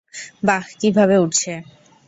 [0.43, 1.53] বাহ, কিভাবে উড়ছে।